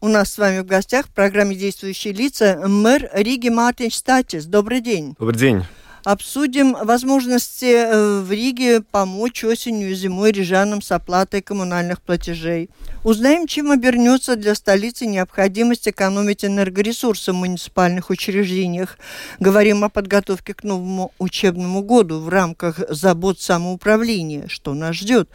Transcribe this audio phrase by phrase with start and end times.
[0.00, 4.46] У нас с вами в гостях в программе «Действующие лица» мэр Риги Мартин Статис.
[4.46, 5.16] Добрый день.
[5.18, 5.64] Добрый день.
[6.08, 12.70] Обсудим возможности э, в Риге помочь осенью и зимой рижанам с оплатой коммунальных платежей.
[13.04, 18.98] Узнаем, чем обернется для столицы необходимость экономить энергоресурсы в муниципальных учреждениях.
[19.38, 25.28] Говорим о подготовке к новому учебному году в рамках забот самоуправления, что нас ждет.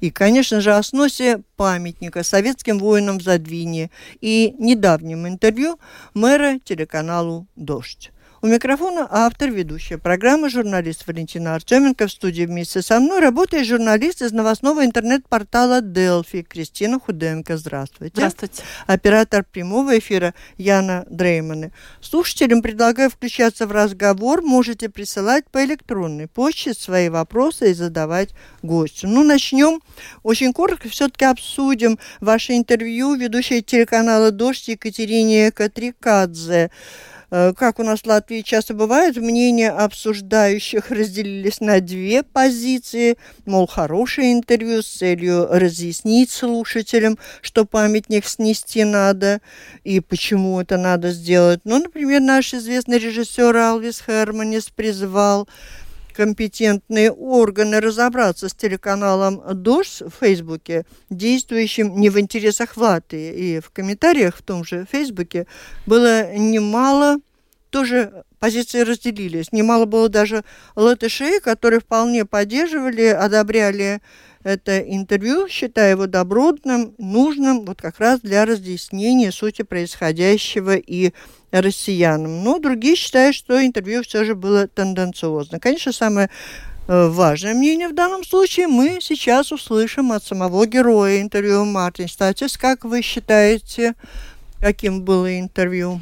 [0.00, 3.90] И, конечно же, о сносе памятника советским воинам в Задвине
[4.20, 5.80] и недавнем интервью
[6.12, 8.10] мэра телеканалу «Дождь».
[8.40, 12.06] У микрофона автор, ведущая программы, журналист Валентина Артеменко.
[12.06, 17.56] В студии вместе со мной работает журналист из новостного интернет-портала Delphi Кристина Худенко.
[17.56, 18.12] Здравствуйте.
[18.14, 18.62] Здравствуйте.
[18.86, 21.72] Оператор прямого эфира Яна Дрейманы.
[22.00, 24.40] Слушателям предлагаю включаться в разговор.
[24.40, 28.30] Можете присылать по электронной почте свои вопросы и задавать
[28.62, 29.08] гостю.
[29.08, 29.80] Ну, начнем.
[30.22, 36.70] Очень коротко все-таки обсудим ваше интервью ведущей телеканала «Дождь» Екатерине Катрикадзе.
[37.30, 43.16] Э, как у нас в Латвии часто бывает, мнения обсуждающих разделились на две позиции.
[43.44, 49.40] Мол, хорошее интервью с целью разъяснить слушателям, что памятник снести надо
[49.84, 51.60] и почему это надо сделать.
[51.64, 55.48] Ну, например, наш известный режиссер Алвис Херманис призвал
[56.18, 63.32] компетентные органы разобраться с телеканалом «Дождь» в Фейсбуке, действующим не в интересах Латвии.
[63.32, 65.46] И в комментариях в том же Фейсбуке
[65.86, 67.18] было немало
[67.70, 69.52] тоже позиции разделились.
[69.52, 70.42] Немало было даже
[70.74, 74.00] латышей, которые вполне поддерживали, одобряли
[74.42, 81.12] это интервью, считая его добротным, нужным вот как раз для разъяснения сути происходящего и
[81.50, 82.44] россиянам.
[82.44, 85.58] Но другие считают, что интервью все же было тенденциозно.
[85.58, 86.30] Конечно, самое
[86.86, 92.56] э, важное мнение в данном случае мы сейчас услышим от самого героя интервью Мартин Статис.
[92.56, 93.94] Как вы считаете,
[94.60, 96.00] каким было интервью?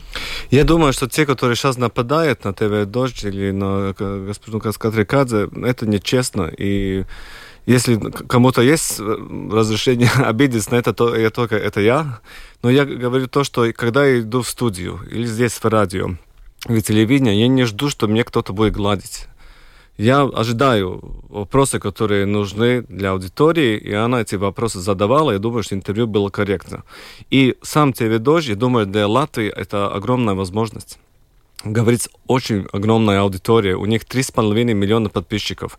[0.50, 5.86] Я думаю, что те, которые сейчас нападают на ТВ «Дождь» или на господину Катрикадзе, это
[5.86, 6.50] нечестно.
[6.56, 7.04] И
[7.66, 12.20] если кому-то есть э, разрешение обидеться на это, то я только это я.
[12.62, 16.10] Но я говорю то, что когда я иду в студию или здесь в радио,
[16.68, 19.26] или телевидение, я не жду, что мне кто-то будет гладить.
[19.98, 25.32] Я ожидаю вопросы, которые нужны для аудитории, и она эти вопросы задавала.
[25.32, 26.84] Я думаю, что интервью было корректно.
[27.30, 30.98] И сам «Дождь», я думаю, для Латвии это огромная возможность
[31.72, 33.76] говорит очень огромная аудитория.
[33.76, 35.78] У них 3,5 миллиона подписчиков.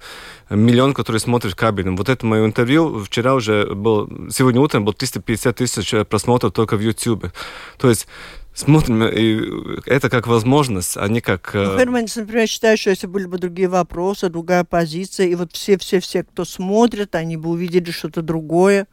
[0.50, 1.98] Миллион, который смотрит кабельным.
[1.98, 4.30] Вот это мое интервью вчера уже был...
[4.32, 7.32] Сегодня утром было 350 тысяч просмотров только в YouTube.
[7.78, 8.08] То есть
[8.54, 11.52] смотрим, и это как возможность, а не как...
[11.54, 15.54] Э, ну, Херманис, например, считает, что если были бы другие вопросы, другая позиция, и вот
[15.54, 18.88] все-все-все, кто смотрит, они бы увидели что-то другое.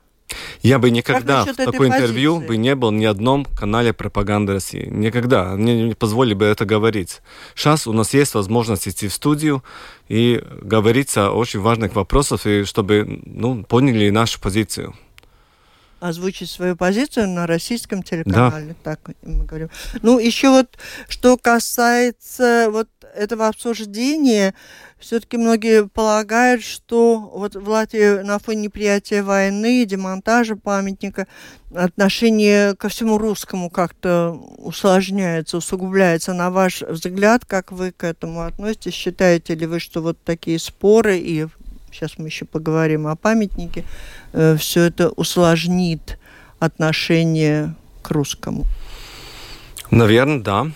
[0.63, 4.87] Я бы никогда в такой интервью бы не был ни одном канале пропаганды России.
[4.87, 5.55] Никогда.
[5.57, 7.21] Мне не позволили бы это говорить.
[7.55, 9.63] Сейчас у нас есть возможность идти в студию
[10.09, 14.95] и говорить о очень важных вопросах, и чтобы ну, поняли нашу позицию
[16.05, 18.77] озвучить свою позицию на российском телеканале.
[18.85, 18.97] Да.
[18.97, 19.71] Так мы говорим.
[20.03, 20.77] Ну, еще вот,
[21.09, 24.55] что касается вот этого обсуждения,
[24.99, 31.27] все-таки многие полагают, что вот в Латвии на фоне неприятия войны, демонтажа памятника,
[31.75, 36.33] отношение ко всему русскому как-то усложняется, усугубляется.
[36.33, 38.95] На ваш взгляд, как вы к этому относитесь?
[38.95, 41.47] Считаете ли вы, что вот такие споры и
[41.93, 43.85] сейчас мы еще поговорим о памятнике,
[44.33, 46.19] э, все это усложнит
[46.59, 48.65] отношение к русскому?
[49.91, 50.67] Наверное, да.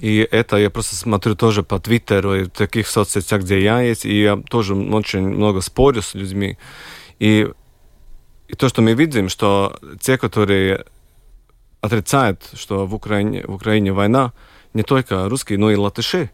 [0.00, 4.22] И это я просто смотрю тоже по Твиттеру и таких соцсетях, где я есть, и
[4.22, 6.58] я тоже очень много спорю с людьми.
[7.18, 7.48] И,
[8.48, 10.84] и то, что мы видим, что те, которые
[11.80, 14.32] отрицают, что в Украине, в Украине война,
[14.74, 16.30] не только русские, но и латыши,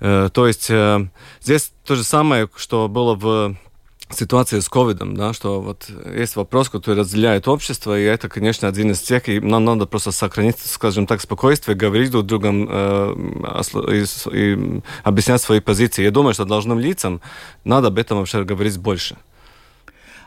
[0.00, 1.06] Э, то есть э,
[1.40, 3.56] здесь то же самое, что было в
[4.12, 8.90] ситуации с ковидом, да, что вот есть вопрос, который разделяет общество, и это, конечно, один
[8.90, 13.14] из тех, и нам надо просто сохранить, скажем так, спокойствие, говорить друг другом э,
[13.92, 14.04] и,
[14.36, 16.02] и объяснять свои позиции.
[16.02, 17.20] Я думаю, что должным лицам
[17.64, 19.16] надо об этом вообще говорить больше.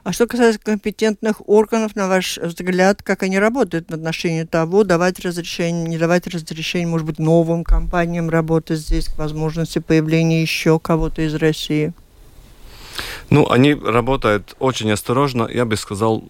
[0.03, 5.19] А что касается компетентных органов, на ваш взгляд, как они работают в отношении того, давать
[5.21, 11.21] разрешение, не давать разрешение, может быть, новым компаниям работать здесь, к возможности появления еще кого-то
[11.21, 11.93] из России?
[13.29, 16.23] Ну, они работают очень осторожно, я бы сказал,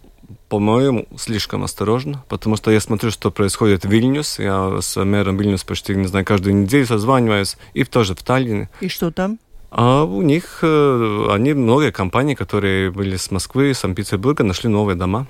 [0.49, 4.39] по-моему, слишком осторожно, потому что я смотрю, что происходит в Вильнюс.
[4.39, 8.69] Я с мэром Вильнюс почти, не знаю, каждую неделю созваниваюсь, и тоже в Таллине.
[8.79, 9.39] И что там?
[9.71, 15.25] А у них, э, они, многие компании, которые были с Москвы, Санкт-Петербурга, нашли новые дома.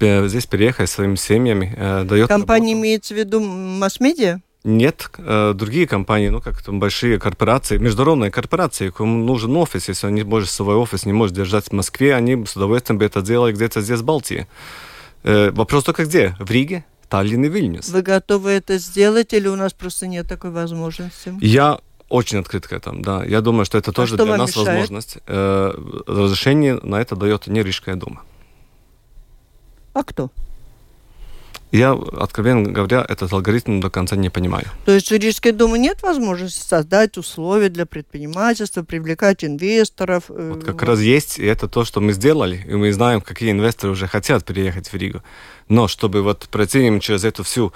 [0.00, 1.74] Здесь переехали своими семьями.
[1.76, 2.80] Э, дает Компания работу.
[2.80, 4.40] имеется в виду масс-медиа?
[4.64, 10.06] Нет, э, другие компании, ну как там большие корпорации, международные корпорации, кому нужен офис, если
[10.06, 13.52] они может свой офис не может держать в Москве, они с удовольствием бы это делали
[13.52, 14.46] где-то здесь, в Балтии.
[15.24, 16.36] Э, вопрос только где?
[16.38, 17.88] В Риге, Таллин и Вильнюс.
[17.88, 21.34] Вы готовы это сделать или у нас просто нет такой возможности?
[21.40, 23.24] Я очень открыт к этому, да.
[23.24, 24.68] Я думаю, что это а тоже для нас мешает?
[24.68, 25.18] возможность.
[25.26, 25.72] Э,
[26.06, 28.22] разрешение на это дает не Рижская дума.
[29.92, 30.30] А кто?
[31.72, 34.66] Я, откровенно говоря, этот алгоритм до конца не понимаю.
[34.84, 40.24] То есть в Рижской думе нет возможности создать условия для предпринимательства, привлекать инвесторов?
[40.28, 43.50] Э, вот как раз есть, и это то, что мы сделали, и мы знаем, какие
[43.52, 45.22] инвесторы уже хотят переехать в Ригу.
[45.70, 47.72] Но чтобы вот пройти через эту всю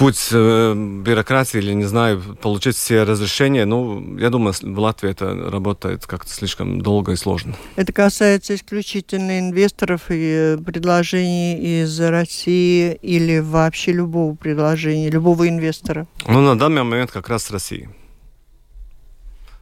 [0.00, 5.50] путь э, бюрократии или, не знаю, получить все разрешения, ну, я думаю, в Латвии это
[5.50, 7.54] работает как-то слишком долго и сложно.
[7.76, 16.06] Это касается исключительно инвесторов и предложений из России или вообще любого предложения, любого инвестора?
[16.26, 17.90] Ну, на данный момент как раз с России.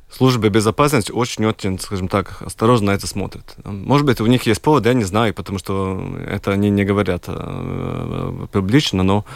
[0.08, 3.56] Служба безопасности очень-очень, скажем так, осторожно на это смотрит.
[3.64, 7.25] Может быть, у них есть повод, я не знаю, потому что это они не говорят
[7.26, 9.26] э, публично, но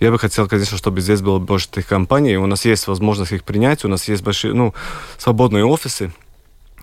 [0.00, 2.36] я бы хотел, конечно, чтобы здесь было больше таких компаний.
[2.36, 4.74] У нас есть возможность их принять, у нас есть большие, ну,
[5.18, 6.12] свободные офисы.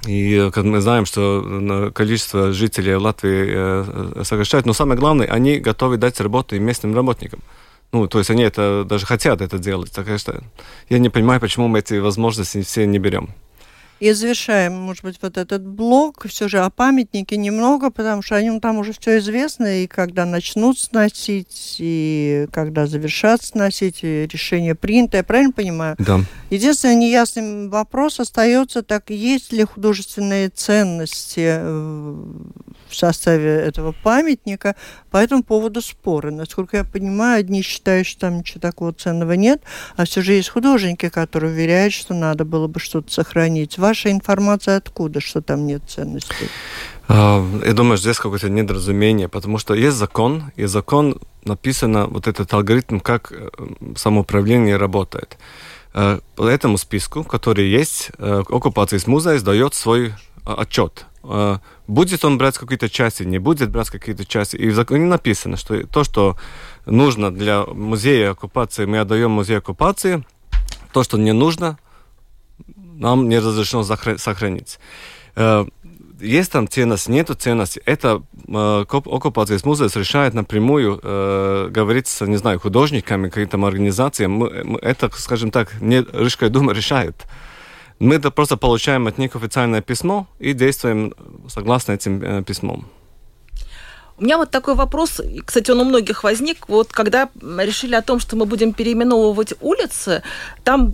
[0.07, 5.27] И э, как мы знаем, что количество жителей Латвии э, э, сокращает, но самое главное,
[5.27, 7.39] они готовы дать работу и местным работникам.
[7.91, 9.91] Ну, то есть они это даже хотят это делать.
[9.91, 10.43] Так что
[10.89, 13.29] я не понимаю, почему мы эти возможности все не берем.
[14.03, 18.41] И завершаем, может быть, вот этот блок все же о памятнике немного, потому что о
[18.41, 24.75] нем там уже все известно, и когда начнут сносить, и когда завершат сносить, и решение
[24.75, 25.95] принято, я правильно понимаю?
[25.99, 26.19] Да.
[26.49, 32.25] Единственный неясный вопрос остается, так есть ли художественные ценности э,
[32.89, 34.75] в составе этого памятника,
[35.11, 36.31] по этому поводу споры.
[36.31, 39.61] Насколько я понимаю, одни считают, что там ничего такого ценного нет,
[39.95, 43.77] а все же есть художники, которые уверяют, что надо было бы что-то сохранить.
[43.93, 46.49] Ваша информация откуда, что там нет ценностей?
[47.07, 52.51] А, я думаю, здесь какое-то недоразумение, потому что есть закон, и закон написано вот этот
[52.51, 53.49] алгоритм, как э,
[53.95, 55.37] самоуправление работает.
[55.93, 60.13] Э, по этому списку, который есть, э, оккупация музея сдает свой
[60.43, 61.05] отчет.
[61.87, 64.55] Будет он брать какие-то части, не будет брать какие-то части.
[64.55, 66.35] И в законе написано, что то, что
[66.87, 70.23] нужно для музея оккупации, мы отдаем музею оккупации.
[70.91, 71.77] То, что не нужно,
[72.99, 74.79] нам не разрешено сохранить.
[75.35, 75.65] Э,
[76.19, 77.81] есть там ценность, нету ценности.
[77.85, 83.29] Это э, оккупация музея решает напрямую, э, говорить с, не знаю, художниками.
[84.27, 87.15] Мы, мы, это, скажем так, не Рижская дума решает.
[87.99, 91.13] Мы это просто получаем от них официальное письмо и действуем
[91.47, 92.85] согласно этим э.
[94.17, 96.69] У меня вот такой вопрос, кстати, он у многих возник.
[96.69, 100.21] Вот когда решили о том, что мы будем переименовывать улицы,
[100.63, 100.93] там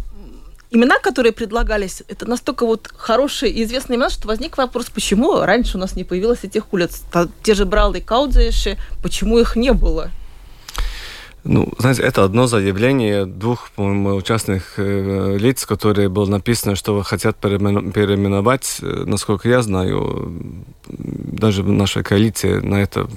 [0.72, 5.78] имена, которые предлагались, это настолько вот хорошие и известные имена, что возник вопрос, почему раньше
[5.78, 7.04] у нас не появилось этих улиц.
[7.44, 10.12] Те же Бралы и Каудзеши, почему их не было?
[11.46, 17.38] Ну, знаете, это одно заявление двух, по-моему, участных э, лиц, которые было написано, что хотят
[17.38, 18.80] переименовать.
[18.82, 20.34] Э, насколько я знаю,
[20.88, 23.08] даже наша коалиция на это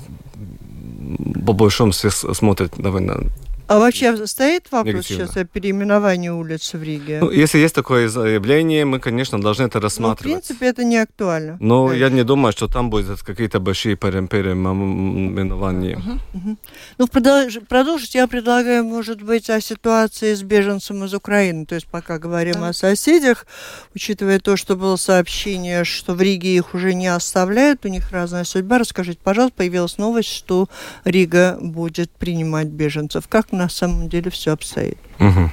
[1.44, 3.24] по большому смотрит довольно
[3.66, 5.26] а вообще стоит вопрос негативно.
[5.26, 7.18] сейчас о переименовании улиц в Риге?
[7.20, 10.24] Ну, если есть такое заявление, мы, конечно, должны это рассматривать.
[10.24, 11.56] Ну, в принципе, это не актуально.
[11.60, 11.94] Но да.
[11.94, 15.98] я не думаю, что там будут какие-то большие переименования.
[15.98, 16.20] Угу.
[16.34, 16.56] Угу.
[16.98, 21.66] Ну, продолж, продолжить я предлагаю, может быть, о ситуации с беженцем из Украины.
[21.66, 22.68] То есть пока говорим да.
[22.68, 23.46] о соседях,
[23.94, 28.44] учитывая то, что было сообщение, что в Риге их уже не оставляют, у них разная
[28.44, 28.78] судьба.
[28.78, 30.68] Расскажите, пожалуйста, появилась новость, что
[31.04, 33.28] Рига будет принимать беженцев.
[33.28, 34.98] Как на самом деле все обстоит.
[35.18, 35.50] Угу.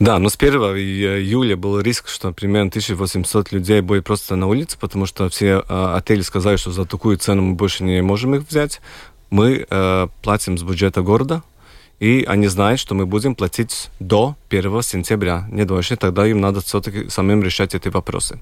[0.00, 4.76] Да, но с 1 июля был риск, что примерно 1800 людей будет просто на улице,
[4.78, 8.48] потому что все э, отели сказали, что за такую цену мы больше не можем их
[8.48, 8.80] взять.
[9.30, 11.42] Мы э, платим с бюджета города,
[12.02, 16.60] и они знают, что мы будем платить до 1 сентября, не дольше, тогда им надо
[16.60, 18.40] все-таки самим решать эти вопросы.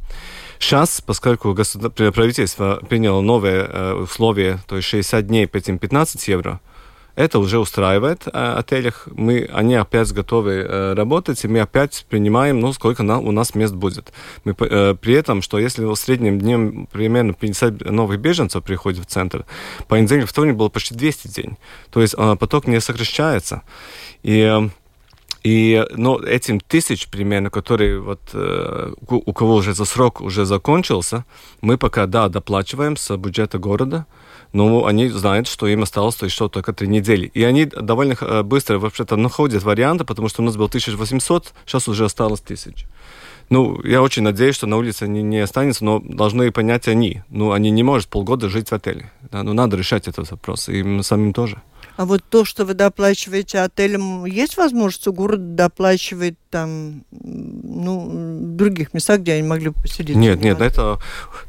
[0.59, 6.61] Сейчас, поскольку правительство приняло новые э, условия, то есть 60 дней по этим 15 евро,
[7.21, 9.07] это уже устраивает э, отелях.
[9.15, 13.55] Мы, они опять готовы э, работать, и мы опять принимаем, ну, сколько на, у нас
[13.55, 14.13] мест будет.
[14.45, 19.07] Мы, э, при этом, что если в среднем днем примерно 50 новых беженцев приходит в
[19.07, 19.45] центр,
[19.79, 21.57] по понедельник, вторник было почти 200 день.
[21.91, 23.63] То есть э, поток не сокращается.
[24.23, 24.71] И э,
[25.43, 31.25] и ну, этим тысяч примерно, которые вот, э, у кого уже за срок уже закончился,
[31.63, 34.07] мы пока, да, доплачиваем с бюджета города,
[34.53, 37.31] но они знают, что им осталось еще только три недели.
[37.35, 41.89] И они довольно э, быстро вообще-то находят варианты, потому что у нас было 1800, сейчас
[41.89, 42.87] уже осталось 1000.
[43.51, 47.23] Ну, я очень надеюсь, что на улице они не останутся, но должны понять они.
[47.31, 49.11] Ну, они не могут полгода жить в отеле.
[49.33, 51.61] Да, ну, надо решать этот вопрос, и им самим тоже.
[52.01, 58.57] А вот то, что вы доплачиваете отелям, есть возможность у города доплачивать там, ну, в
[58.57, 60.19] других местах, где они могли бы поселиться?
[60.19, 60.99] Нет, нет, это...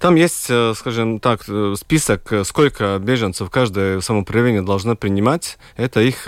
[0.01, 5.58] Там есть, э, скажем так, э, список, э, сколько беженцев каждое самоуправление должно принимать.
[5.77, 6.27] Это их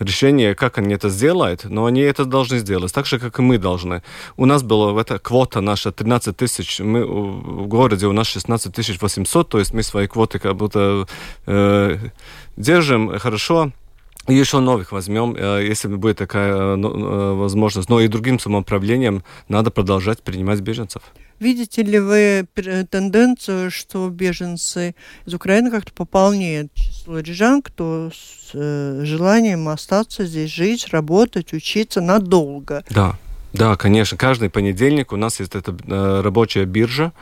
[0.00, 3.58] решение, как они это сделают, но они это должны сделать, так же, как и мы
[3.58, 4.02] должны.
[4.36, 9.00] У нас была эта квота наша 13 тысяч, мы в городе у нас 16 тысяч
[9.00, 11.06] 800, то есть мы свои квоты как будто
[11.46, 11.98] э,
[12.58, 13.72] держим хорошо.
[14.26, 17.88] И еще новых возьмем, э, если будет такая э, ну, э, возможность.
[17.88, 21.02] Но и другим самоуправлением надо продолжать принимать беженцев.
[21.40, 22.46] Видите ли вы
[22.90, 30.88] тенденцию, что беженцы из Украины как-то пополняют число рижан, кто с желанием остаться здесь, жить,
[30.88, 32.82] работать, учиться надолго?
[32.90, 33.16] Да,
[33.52, 34.18] да, конечно.
[34.18, 35.74] Каждый понедельник у нас есть эта
[36.22, 37.12] рабочая биржа,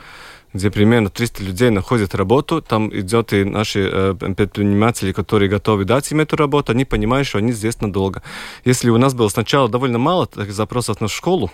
[0.57, 6.11] где примерно 300 людей находят работу, там идет и наши э, предприниматели, которые готовы дать
[6.11, 8.21] им эту работу, они понимают, что они здесь надолго.
[8.65, 11.51] Если у нас было сначала довольно мало таких запросов на школу,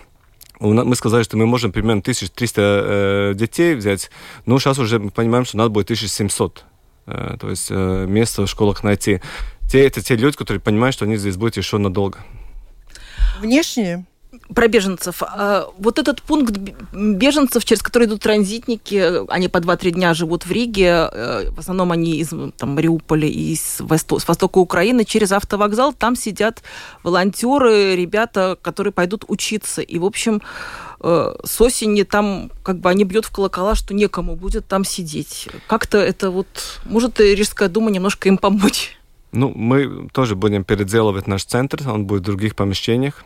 [0.60, 4.10] мы сказали, что мы можем примерно 1300 э, детей взять,
[4.46, 6.64] но сейчас уже мы понимаем, что надо будет 1700.
[7.06, 9.20] Э, то есть э, место в школах найти.
[9.70, 12.18] Те, это те люди, которые понимают, что они здесь будут еще надолго.
[13.40, 14.06] Внешне
[14.54, 15.22] про беженцев.
[15.22, 16.56] А, вот этот пункт
[16.92, 21.92] беженцев, через который идут транзитники, они по 2-3 дня живут в Риге, э, в основном
[21.92, 26.62] они из там, Мариуполя и из Восто- с востока Украины, через автовокзал, там сидят
[27.02, 29.82] волонтеры, ребята, которые пойдут учиться.
[29.82, 30.42] И, в общем,
[31.00, 35.48] э, с осени там как бы они бьют в колокола, что некому будет там сидеть.
[35.66, 36.46] Как-то это вот...
[36.84, 38.96] Может, Рижская дума немножко им помочь?
[39.32, 43.24] Ну, мы тоже будем переделывать наш центр, он будет в других помещениях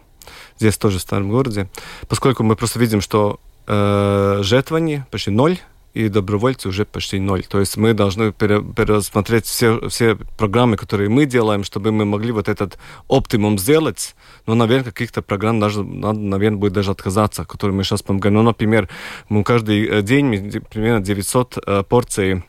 [0.59, 1.69] здесь тоже в старом городе,
[2.09, 5.59] поскольку мы просто видим, что э, жертвование почти ноль,
[5.95, 7.45] и добровольцы уже почти ноль.
[7.45, 12.49] То есть мы должны пересмотреть все, все программы, которые мы делаем, чтобы мы могли вот
[12.49, 14.15] этот оптимум сделать.
[14.47, 18.35] Но, наверное, каких-то программ даже, надо, наверное, будет даже отказаться, которые мы сейчас помогаем.
[18.35, 18.89] Ну, например,
[19.29, 22.45] мы каждый э, день примерно 900 э, порций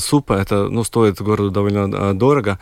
[0.00, 2.58] супа, это ну, стоит городу довольно э, дорого.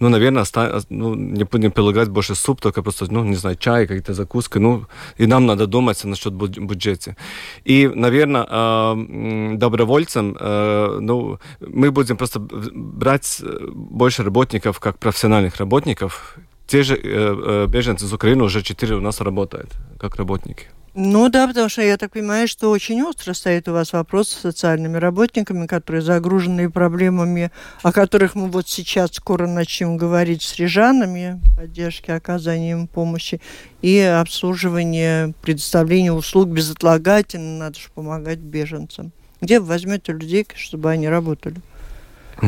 [0.00, 3.86] Ну, наверное, оста- ну, не будем прилагать больше суп, только просто, ну, не знаю, чай,
[3.86, 4.58] какие-то закуски.
[4.58, 4.86] Ну,
[5.18, 7.16] и нам надо думать насчет бюджета.
[7.64, 15.56] И, наверное, э, добровольцам, э, ну, мы будем просто брать э, больше работников, как профессиональных
[15.56, 16.38] работников.
[16.72, 20.68] Те же э, э, беженцы из Украины уже четыре у нас работают, как работники.
[20.94, 24.40] Ну да, потому что я так понимаю, что очень остро стоит у вас вопрос с
[24.40, 27.50] социальными работниками, которые загружены проблемами,
[27.82, 33.42] о которых мы вот сейчас скоро начнем говорить с рижанами, поддержки, оказанием помощи
[33.82, 39.12] и обслуживание, предоставление услуг безотлагательно, надо же помогать беженцам.
[39.42, 41.56] Где вы возьмете людей, чтобы они работали?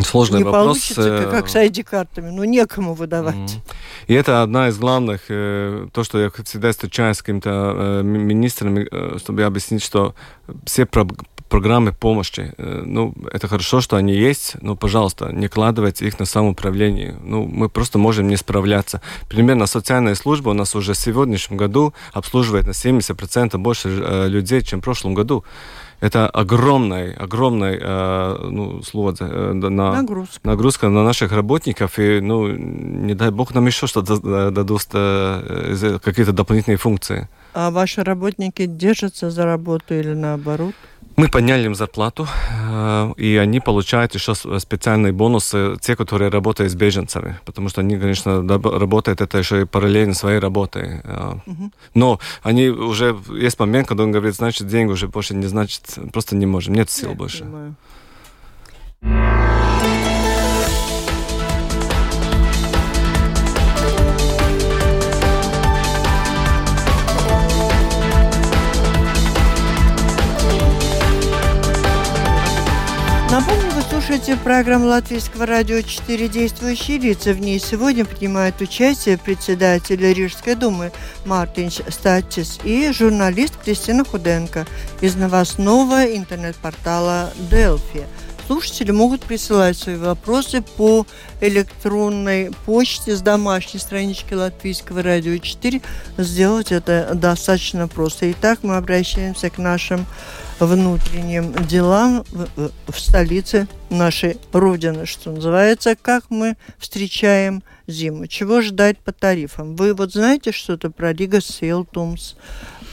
[0.04, 0.64] Сложный не вопрос.
[0.64, 3.58] получится, как с ID-картами, ну некому выдавать.
[4.06, 8.86] И это одна из главных, э, то, что я всегда встречаюсь с какими-то э, министрами,
[8.90, 10.14] э, чтобы объяснить, что
[10.64, 10.86] все
[11.48, 12.52] программы помощи.
[12.58, 17.16] Ну, это хорошо, что они есть, но, пожалуйста, не кладывайте их на самоуправление.
[17.22, 19.00] Ну, мы просто можем не справляться.
[19.28, 23.88] Примерно социальная служба у нас уже в сегодняшнем году обслуживает на 70% больше
[24.28, 25.44] людей, чем в прошлом году
[26.04, 30.40] это огромная, огромная э, ну, слово, э, на, нагрузка.
[30.44, 31.98] нагрузка на наших работников.
[31.98, 37.28] И, ну, не дай бог, нам еще что-то дадут, э, какие-то дополнительные функции.
[37.54, 40.74] А ваши работники держатся за работу или наоборот?
[41.16, 46.74] Мы подняли им зарплату, э, и они получают еще специальные бонусы, те, которые работают с
[46.74, 51.00] беженцами, потому что они, конечно, работают это еще и параллельно своей работой.
[51.46, 51.70] Угу.
[51.94, 56.36] Но они уже, есть момент, когда он говорит, значит, деньги уже больше не значит, просто
[56.36, 57.44] не можем, нет сил Я больше.
[57.44, 57.74] Понимаю.
[73.90, 77.32] Слушаете программу Латвийского радио «Четыре действующие лица».
[77.32, 80.92] В ней сегодня принимает участие председатель Рижской думы
[81.24, 84.66] Мартинс Статис и журналист Кристина Худенко
[85.00, 88.06] из новостного интернет-портала «Делфи».
[88.46, 91.06] Слушатели могут присылать свои вопросы по
[91.40, 95.80] электронной почте с домашней странички Латвийского радио 4.
[96.18, 98.30] Сделать это достаточно просто.
[98.30, 100.06] Итак, мы обращаемся к нашим
[100.58, 108.26] внутренним делам в, в столице нашей Родины, что называется, как мы встречаем зиму.
[108.26, 109.76] Чего ждать по тарифам?
[109.76, 112.34] Вы вот знаете что-то про Рига Селтумс,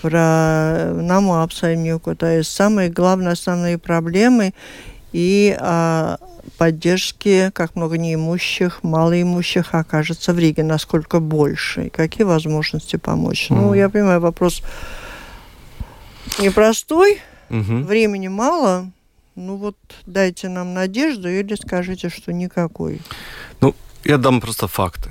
[0.01, 2.08] про Намапсаймюк?
[2.08, 4.53] Это самые главные основные проблемы
[5.12, 6.18] и а,
[6.58, 13.50] поддержки как много неимущих, малоимущих окажется в Риге, насколько больше, и какие возможности помочь.
[13.50, 13.56] Mm.
[13.56, 14.62] Ну, я понимаю, вопрос
[16.39, 17.84] непростой, Угу.
[17.84, 18.91] Времени мало.
[19.36, 23.01] Ну вот дайте нам надежду или скажите, что никакой.
[23.62, 25.10] Ну, я дам просто факты.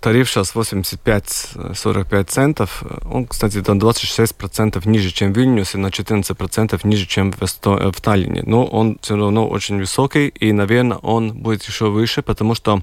[0.00, 2.84] Тариф сейчас 85-45 центов.
[3.04, 7.90] Он, кстати, на 26% ниже, чем в Вильнюсе, на 14% ниже, чем в, Эсто...
[7.90, 8.42] в Таллине.
[8.46, 12.82] Но он все равно очень высокий, и, наверное, он будет еще выше, потому что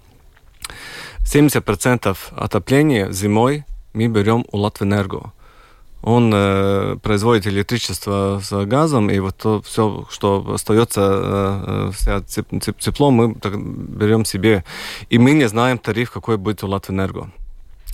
[1.24, 5.32] 70% отопления зимой мы берем у Латвэнерго
[6.02, 12.22] он э, производит электричество с газом, и вот то все, что остается, э, вся
[12.80, 14.64] тепло, мы так, берем себе.
[15.10, 17.30] И мы не знаем тариф, какой будет у Латвэнерго.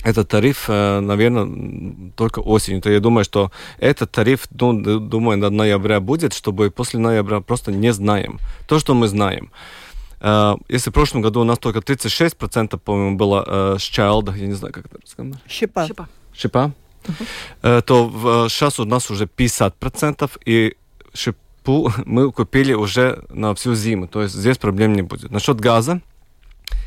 [0.04, 2.80] Этот тариф, э, наверное, только осенью.
[2.80, 7.72] То я думаю, что этот тариф, ну, думаю, до ноября будет, чтобы после ноября просто
[7.72, 8.38] не знаем.
[8.68, 9.50] То, что мы знаем.
[10.18, 14.54] Uh, если в прошлом году у нас только 36%, по-моему, было с child, я не
[14.54, 15.34] знаю, как это сказать.
[15.46, 15.86] Щипа.
[15.86, 16.08] Щипа.
[16.34, 16.72] Щипа?
[17.62, 17.82] Uh-huh.
[17.82, 20.76] то сейчас у нас уже 50%, и
[21.14, 25.30] шипу мы купили уже на всю зиму, то есть здесь проблем не будет.
[25.30, 26.00] Насчет газа,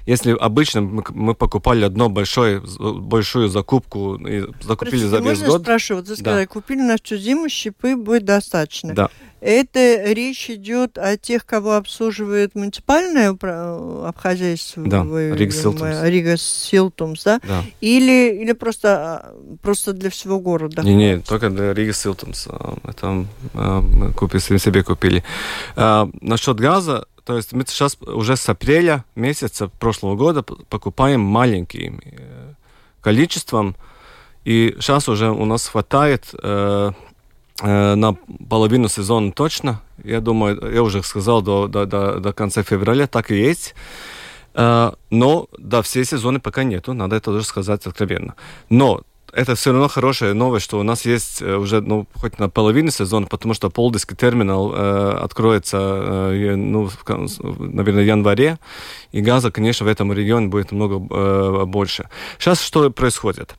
[0.05, 5.47] если обычно мы, мы покупали одно большое, большую закупку и закупили Простите, за весь можно
[5.47, 5.61] год.
[5.61, 6.47] спрошу, вот вы сказали, да.
[6.47, 8.93] купили на всю зиму, щипы будет достаточно.
[8.93, 9.09] Да.
[9.41, 14.83] Это речь идет о тех, кого обслуживает муниципальное обхозяйство.
[14.85, 16.03] Да, Рига Силтумс.
[16.03, 17.39] Рига Силтумс, да?
[17.47, 17.63] да.
[17.81, 20.81] Или, или просто, просто для всего города?
[20.83, 22.47] Не, не, только для Рига Силтумс.
[22.83, 25.23] Это мы купили, себе купили.
[25.75, 32.01] А, насчет газа, то есть мы сейчас уже с апреля месяца прошлого года покупаем маленьким
[32.03, 32.53] э,
[33.01, 33.75] количеством,
[34.45, 36.91] и сейчас уже у нас хватает э, Э,
[37.61, 38.15] на
[38.49, 39.81] половину сезона точно.
[40.03, 43.75] Я думаю, я уже сказал, до, до, до, до конца февраля так и есть.
[44.53, 48.35] Э, но до всей сезоны пока нету, надо это тоже сказать откровенно.
[48.69, 52.49] Но это все равно хорошая новость, что у нас есть э, уже ну, хоть на
[52.49, 57.03] половину сезона, потому что Полдиский терминал э, откроется, э, ну, в,
[57.59, 58.57] наверное, в январе,
[59.11, 62.09] и газа, конечно, в этом регионе будет много э, больше.
[62.37, 63.55] Сейчас что происходит?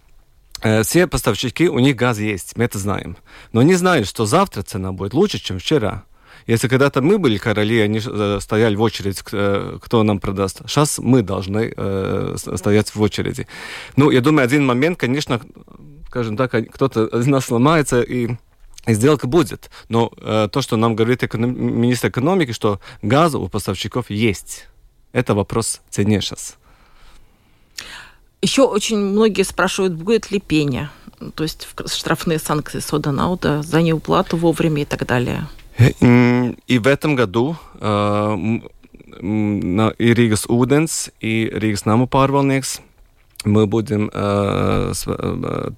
[0.63, 3.17] Э, все поставщики, у них газ есть, мы это знаем.
[3.53, 6.05] Но они знают, что завтра цена будет лучше, чем вчера.
[6.47, 10.63] Если когда-то мы были короли, они э, стояли в очередь, э, кто нам продаст.
[10.67, 11.75] Сейчас мы должны
[12.57, 13.47] стоять в очереди.
[13.97, 15.41] Ну, я думаю, один момент, конечно,
[16.09, 18.29] скажем так, кто-то из нас сломается и
[18.87, 19.71] сделка будет.
[19.89, 21.81] Но то, что нам говорит эконом...
[21.81, 24.67] министр экономики, что газ у поставщиков есть.
[25.13, 26.57] Это вопрос цене сейчас.
[28.43, 30.91] Еще очень многие спрашивают, будет ли пеня,
[31.35, 35.47] то есть штрафные санкции Соданауда за неуплату вовремя и так далее.
[36.01, 38.71] И в этом году uh,
[39.99, 41.47] и Риgas Ūdens, и
[41.85, 42.81] Namu pārvaldnieks
[43.45, 45.71] мы будем э, э,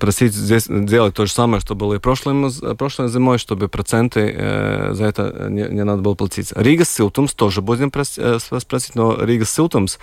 [0.00, 4.94] просить здесь делать то же самое, что было и прошлым, прошлой зимой, чтобы проценты э,
[4.94, 6.52] за это не, не надо было платить.
[6.56, 9.98] Рига Силтумс тоже будем прос, э, спросить, но Рига Силтумс,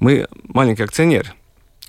[0.00, 1.34] мы маленький акционер,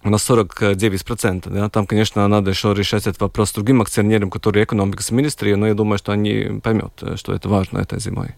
[0.04, 1.50] у нас 49%.
[1.50, 1.70] Да?
[1.70, 5.74] Там, конечно, надо еще решать этот вопрос с другим акционером, который экономикс министрии, но я
[5.74, 8.36] думаю, что они поймут, что это важно этой зимой.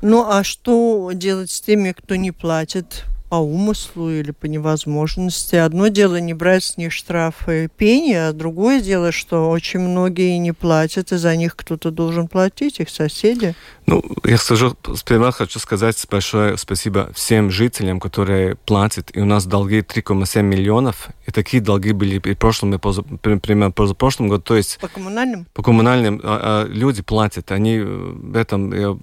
[0.00, 5.56] Ну, а что делать с теми, кто не платит по умыслу или по невозможности.
[5.56, 10.52] Одно дело не брать с них штрафы пени, а другое дело, что очень многие не
[10.52, 13.54] платят, и за них кто-то должен платить, их соседи.
[13.86, 19.10] Ну, я скажу, сперва хочу сказать большое спасибо всем жителям, которые платят.
[19.14, 21.08] И у нас долги 3,7 миллионов.
[21.26, 24.42] И такие долги были и в прошлом, и поза, примерно позапрошлом году.
[24.42, 25.46] То есть, по коммунальным?
[25.54, 26.20] По коммунальным.
[26.22, 27.50] А, а, люди платят.
[27.50, 28.96] Они в этом, я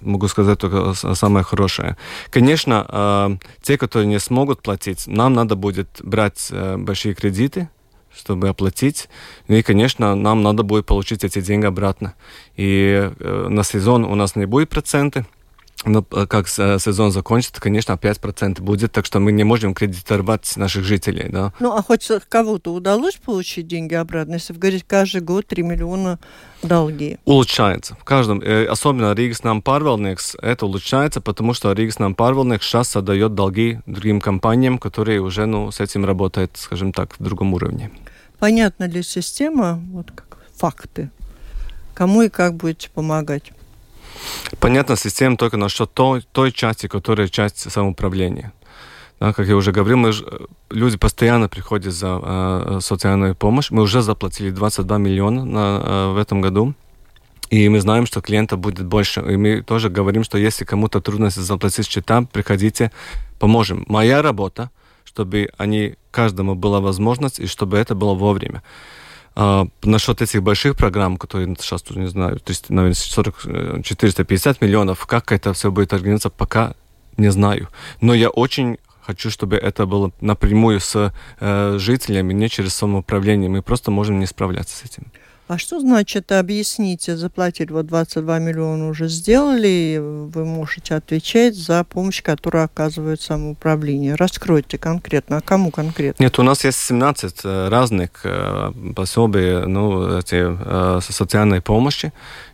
[0.00, 1.96] могу сказать только самое хорошее.
[2.30, 3.15] Конечно, а,
[3.62, 7.68] те, которые не смогут платить, нам надо будет брать э, большие кредиты,
[8.14, 9.08] чтобы оплатить.
[9.48, 12.14] И, конечно, нам надо будет получить эти деньги обратно.
[12.56, 15.26] И э, на сезон у нас не будет проценты,
[15.84, 20.56] но э, как э, сезон закончится, конечно, 5% будет, так что мы не можем кредитовать
[20.56, 21.28] наших жителей.
[21.28, 21.52] Да.
[21.60, 26.18] Ну, а хоть кого-то удалось получить деньги обратно, если говорить каждый год 3 миллиона
[26.62, 27.18] долги?
[27.24, 27.94] Улучшается.
[28.00, 32.96] В каждом, э, особенно Rīgas namu pārvaldnieks, это улучшается, потому что Rīgas namu pārvaldnieks сейчас
[32.96, 37.90] отдает долги другим компаниям, которые уже ну, с этим работают, скажем так, в другом уровне.
[38.38, 41.10] Понятна ли система, вот как факты?
[41.94, 43.52] Кому и как будете помогать?
[44.60, 48.52] Понятна система только насчет той, той части, которая часть самоуправления.
[49.20, 50.12] Да, как я уже говорил, мы,
[50.70, 53.70] люди постоянно приходят за э, социальную помощь.
[53.70, 56.74] Мы уже заплатили 22 миллиона на, э, в этом году.
[57.48, 59.20] И мы знаем, что клиентов будет больше.
[59.20, 62.90] И мы тоже говорим, что если кому-то трудности заплатить счета, приходите,
[63.38, 63.84] поможем.
[63.88, 64.70] Моя работа,
[65.04, 68.62] чтобы они, каждому была возможность, и чтобы это было вовремя.
[69.38, 75.30] А, насчет этих больших программ, которые сейчас, не знаю, 300, наверное, 40, 450 миллионов, как
[75.30, 76.74] это все будет организоваться, пока
[77.18, 77.68] не знаю.
[78.00, 83.50] Но я очень хочу, чтобы это было напрямую с э, жителями, не через самоуправление.
[83.50, 85.12] Мы просто можем не справляться с этим.
[85.48, 92.20] А что значит, объясните, заплатили вот 22 миллиона уже сделали, вы можете отвечать за помощь,
[92.20, 94.16] которую оказывает самоуправление.
[94.16, 96.20] Раскройте конкретно, а кому конкретно?
[96.20, 102.12] Нет, у нас есть 17 э, разных э, пособий, ну, эти э, социальной помощи.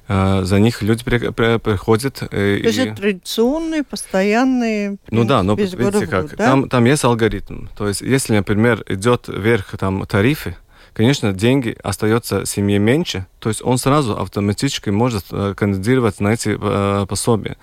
[0.08, 2.16] За них люди приходят.
[2.16, 2.82] То есть и...
[2.82, 4.98] это традиционные, постоянные.
[5.10, 6.44] Ну да, но видите как, да?
[6.48, 7.68] там, там есть алгоритм.
[7.78, 10.56] То есть если, например, идет вверх там тарифы,
[10.94, 16.56] конечно, деньги остается семье меньше, то есть он сразу автоматически может э, кандидировать на эти
[16.60, 17.56] э, пособия.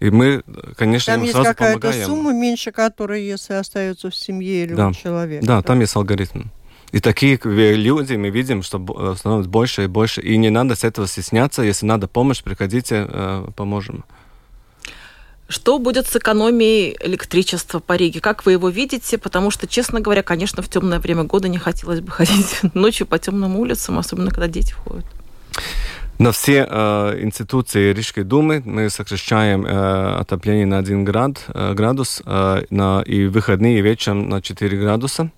[0.00, 0.42] И мы,
[0.76, 2.06] конечно, там ему есть сразу какая-то помогаем.
[2.06, 4.88] сумма меньше, которая, если остается в семье или да.
[4.88, 5.46] у человека.
[5.46, 6.48] Да, да, там есть алгоритм.
[6.92, 10.20] И такие люди мы видим, что э, становится больше и больше.
[10.20, 11.62] И не надо с этого стесняться.
[11.62, 13.08] Если надо помощь, приходите,
[13.56, 14.04] поможем.
[15.48, 18.20] Что будет с экономией электричества по Риге?
[18.20, 19.18] Как вы его видите?
[19.18, 23.18] Потому что, честно говоря, конечно, в темное время года не хотелось бы ходить ночью по
[23.18, 25.04] темным улицам, особенно когда дети входят.
[26.18, 32.22] На все э, институции Рижской думы мы сокращаем э, отопление на 1 град, э, градус
[32.24, 35.30] э, на, и выходные вечером на 4 градуса.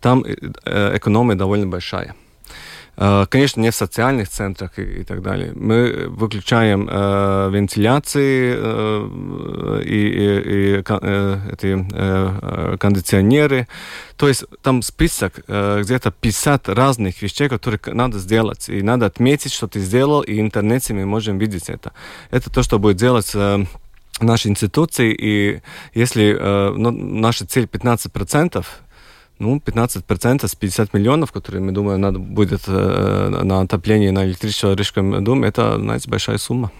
[0.00, 2.14] Там э, экономия довольно большая.
[2.96, 5.52] Э, конечно, не в социальных центрах и, и так далее.
[5.54, 13.66] Мы выключаем э, вентиляции э, и, и, и э, эти э, кондиционеры.
[14.16, 18.68] То есть там список э, где-то 50 разных вещей, которые надо сделать.
[18.68, 21.92] И надо отметить, что ты сделал, и в интернете мы можем видеть это.
[22.30, 23.64] Это то, что будет делать э,
[24.20, 25.60] наши институции, и
[25.94, 28.64] если э, ну, наша цель 15%,
[29.38, 34.74] ну, 15% с 50 миллионов, которые, мы думаем, надо будет э, на отопление, на электричество
[34.74, 36.70] Рижском доме, это, знаете, большая сумма.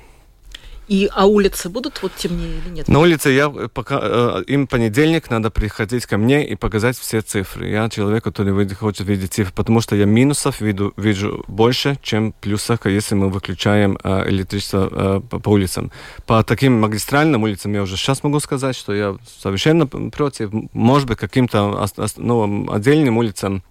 [0.89, 2.89] И, а улицы будут вот темнее или нет?
[2.89, 7.69] На улице я пока э, им понедельник надо приходить ко мне и показать все цифры.
[7.69, 12.87] Я человек, который хочет видеть цифры, потому что я минусов виду, вижу больше, чем плюсов,
[12.87, 15.91] если мы выключаем э, электричество э, по улицам.
[16.27, 20.51] По таким магистральным улицам я уже сейчас могу сказать, что я совершенно против.
[20.73, 23.63] Может быть, каким-то ну, отдельным улицам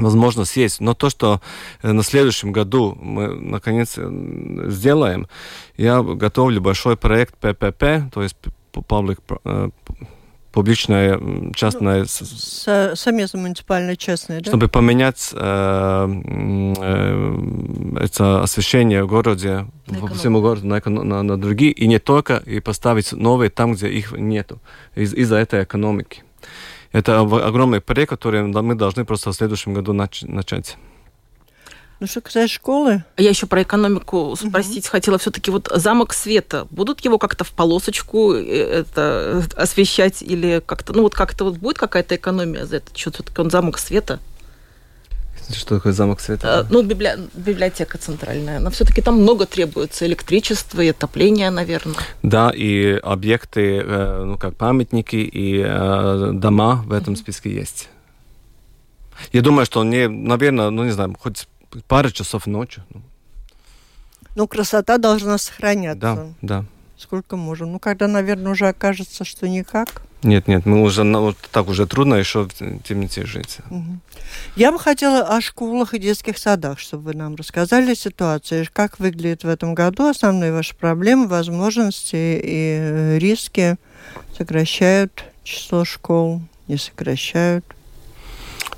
[0.00, 0.80] возможность есть.
[0.80, 1.40] Но то, что
[1.82, 5.28] э, на следующем году мы наконец э, сделаем,
[5.76, 8.36] я готовлю большой проект ППП, то есть
[8.72, 9.70] public, э,
[10.52, 11.20] публичная,
[11.54, 12.00] частная...
[12.00, 14.50] Ну, совместно муниципальная-частная, да?
[14.50, 16.08] Чтобы поменять э,
[16.78, 19.66] э, это освещение в городе,
[20.00, 23.88] по всему городу на, на, на другие, и не только, и поставить новые там, где
[23.88, 24.60] их нету,
[24.96, 26.22] из- из-за этой экономики.
[26.92, 30.76] Это огромный проект, который мы должны просто в следующем году нач- начать.
[32.00, 33.04] Ну, что касается школы...
[33.18, 34.92] Я еще про экономику спросить угу.
[34.92, 35.18] хотела.
[35.18, 38.42] Все-таки вот замок света, будут его как-то в полосочку э,
[38.80, 40.94] это, освещать или как-то...
[40.94, 42.98] Ну, вот как-то вот будет какая-то экономия за это?
[42.98, 44.18] Что все-таки он замок света?
[45.52, 46.64] Что такое замок света?
[46.64, 47.16] Э, ну, библи...
[47.34, 48.60] библиотека центральная.
[48.60, 51.96] Но все-таки там много требуется электричества и отопления, наверное.
[52.22, 57.88] Да, и объекты, э, ну, как памятники и э, дома в этом списке есть.
[59.32, 61.46] Я думаю, что не, наверное, ну, не знаю, хоть
[61.86, 62.82] пару часов ночью.
[64.36, 66.00] Ну, красота должна сохраняться.
[66.00, 66.64] Да, да.
[66.96, 67.72] Сколько можем.
[67.72, 70.02] Ну, когда, наверное, уже окажется, что никак.
[70.22, 73.58] Нет, нет, мы уже ну, так уже трудно еще в темноте жить.
[74.54, 79.44] Я бы хотела о школах и детских садах, чтобы вы нам рассказали ситуацию, как выглядит
[79.44, 83.76] в этом году, основные ваши проблемы, возможности и риски.
[84.36, 87.64] Сокращают число школ, не сокращают?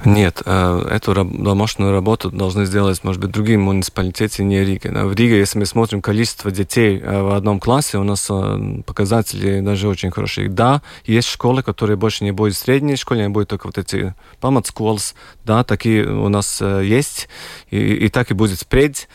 [0.04, 4.88] Нет, э, эту домашнюю работу должны сделать, может быть, другие муниципалитеты, не Рига.
[5.06, 9.60] В Риге, если мы смотрим количество детей э, в одном классе, у нас э, показатели
[9.60, 10.48] даже очень хорошие.
[10.48, 15.14] Да, есть школы, которые больше не будут средней школе, они будут только вот эти паматсколс,
[15.44, 17.28] да, такие у нас есть,
[17.70, 19.08] и, и так и будет впредь.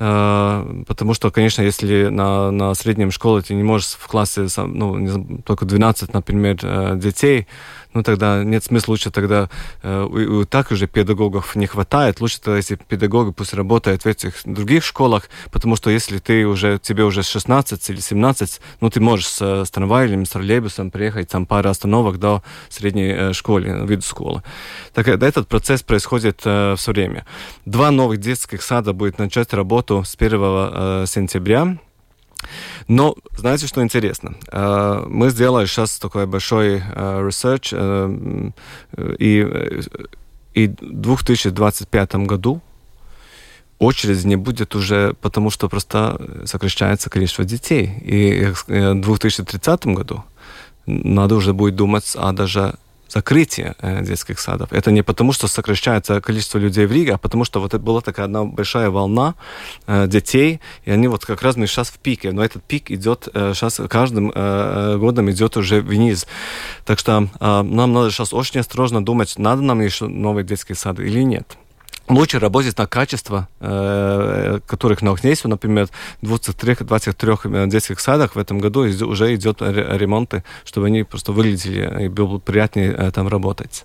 [0.00, 5.66] Потому что, конечно, если на, на среднем школе ты не можешь в классе ну, только
[5.66, 6.56] 12, например,
[6.96, 7.46] детей,
[7.92, 9.48] ну тогда нет смысла, лучше тогда
[9.82, 14.84] э, так уже педагогов не хватает, лучше тогда, если педагоги пусть работают в этих других
[14.84, 19.64] школах, потому что если ты уже, тебе уже 16 или 17, ну ты можешь с,
[19.64, 24.42] с трамваем, с троллейбусом приехать там пару остановок до средней э, школы, виду школы.
[24.94, 27.26] Так э, этот процесс происходит э, все время.
[27.66, 29.52] Два новых детских сада будет начать
[29.90, 31.78] работу с 1 э, сентября.
[32.88, 34.34] Но знаете, что интересно?
[34.52, 38.52] Э, мы сделали сейчас такой большой э, research,
[39.18, 39.82] и,
[40.54, 42.60] и в 2025 году
[43.78, 47.90] очередь не будет уже, потому что просто сокращается количество детей.
[48.02, 50.22] И в 2030 году
[50.86, 52.74] надо уже будет думать о даже
[53.10, 54.72] закрытие э, детских садов.
[54.72, 58.00] Это не потому, что сокращается количество людей в Риге, а потому что вот это была
[58.00, 59.34] такая одна большая волна
[59.86, 63.28] э, детей, и они вот как раз мы сейчас в пике, но этот пик идет
[63.34, 66.26] э, сейчас каждым годом идет уже вниз.
[66.84, 71.22] Так что нам надо сейчас очень осторожно думать, надо нам еще новые детские сады или
[71.22, 71.56] нет
[72.10, 75.44] лучше работать на качество, э, которых на есть.
[75.44, 75.88] Например,
[76.20, 76.76] в 23,
[77.44, 82.38] э, детских садах в этом году уже идет ремонты, чтобы они просто выглядели и было
[82.38, 83.84] приятнее э, там работать.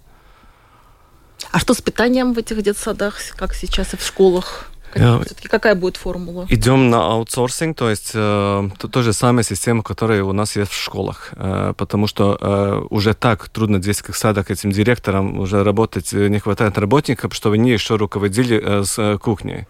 [1.51, 4.71] А что с питанием в этих детсадах, как сейчас и в школах?
[4.95, 6.45] Все-таки какая будет формула?
[6.49, 10.81] Идем на аутсорсинг, то есть э, то, же самая система, которая у нас есть в
[10.81, 16.13] школах, э, потому что э, уже так трудно в детских садах этим директорам уже работать,
[16.13, 19.67] э, не хватает работников, чтобы они еще руководили э, с э, кухней.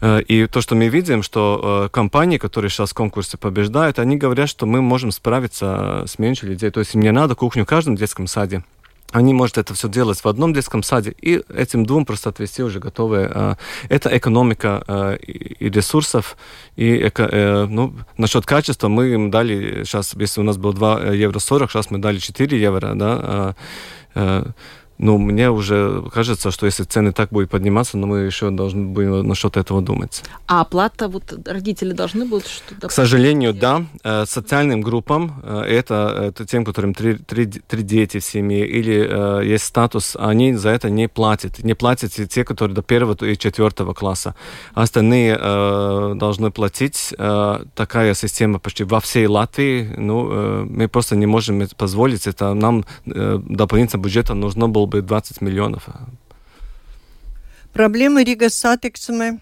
[0.00, 4.48] Э, и то, что мы видим, что компании, которые сейчас в конкурсе побеждают, они говорят,
[4.48, 6.70] что мы можем справиться с меньше людей.
[6.70, 8.62] То есть мне надо кухню в каждом детском саде
[9.14, 12.80] они могут это все делать в одном детском саде и этим двум просто отвести уже
[12.80, 13.30] готовые.
[13.32, 13.56] А,
[13.88, 16.36] это экономика а, и ресурсов,
[16.74, 21.38] и э, ну, насчет качества мы им дали сейчас, если у нас было 2 евро
[21.38, 23.54] 40, сейчас мы дали 4 евро, да,
[24.16, 24.44] э,
[24.98, 29.26] ну, мне уже кажется, что если цены так будут подниматься, но мы еще должны будем
[29.26, 30.22] насчет этого думать.
[30.46, 32.88] А оплата, вот родители должны будут что-то...
[32.88, 33.84] К сожалению, да.
[34.04, 39.06] Э, социальным группам, э, это, это тем, которым три, три, три дети в семье или
[39.08, 41.64] э, есть статус, они за это не платят.
[41.64, 44.34] Не платят те, которые до первого и четвертого класса.
[44.74, 47.14] Остальные э, должны платить.
[47.18, 49.94] Э, такая система почти во всей Латвии.
[49.96, 52.26] Ну, э, мы просто не можем это позволить.
[52.26, 55.88] Это нам э, дополнительно бюджета нужно было бы 20 миллионов.
[57.72, 59.40] Проблемы Rīgas satiksme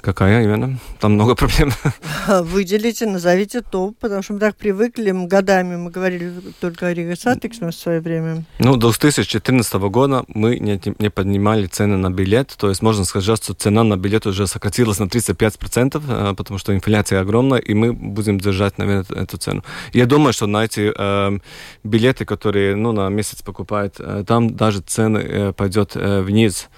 [0.00, 0.78] Какая именно?
[1.00, 1.72] Там много проблем.
[2.28, 7.70] Выделите, назовите топ, потому что мы так привыкли, годами мы говорили только о Rīgas satiksme
[7.70, 8.44] в свое время.
[8.58, 13.42] Ну, до 2014 года мы не, не поднимали цены на билет, то есть можно сказать,
[13.42, 17.92] что цена на билет уже сократилась на 35%, э, потому что инфляция огромная, и мы
[17.92, 19.64] будем держать, наверное, эту цену.
[19.92, 21.38] Я думаю, что на эти э,
[21.84, 26.68] билеты, которые ну, на месяц покупают, э, там даже цены э, пойдет э, вниз.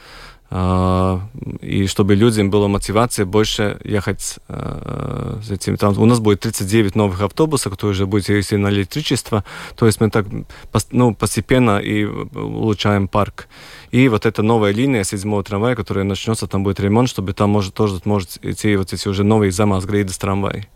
[0.50, 1.20] А,
[1.61, 5.76] и чтобы людям была мотивация больше ехать а, с этим.
[5.76, 9.44] Там у нас будет 39 новых автобусов, которые уже будут ездить на электричество.
[9.76, 10.26] То есть мы так
[10.90, 13.48] ну, постепенно и улучшаем парк.
[13.90, 17.74] И вот эта новая линия седьмого трамвая, которая начнется, там будет ремонт, чтобы там может,
[17.74, 20.66] тоже может идти вот эти уже новые замазгрейды с трамвая.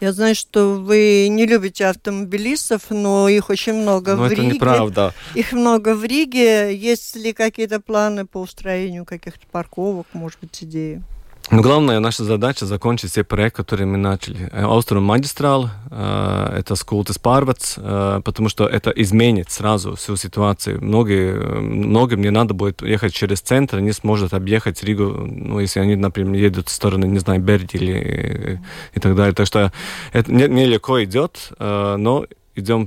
[0.00, 4.54] Я знаю, что вы не любите автомобилистов, но их очень много но в это Риге.
[4.54, 5.14] неправда.
[5.34, 6.76] Их много в Риге.
[6.76, 11.02] Есть ли какие-то планы по устроению каких-то парковок, может быть, идеи?
[11.50, 14.50] Но главная наша задача закончить все проекты, которые мы начали.
[14.64, 20.82] Остров магистрал, э, это Скултес Парвац, э, потому что это изменит сразу всю ситуацию.
[20.82, 25.94] Многие, многим не надо будет ехать через центр, они смогут объехать Ригу, ну, если они,
[25.94, 28.60] например, едут в сторону, не знаю, Берди или
[28.94, 29.34] и, так далее.
[29.34, 29.72] Так что
[30.12, 32.86] это нелегко идет, э, но идем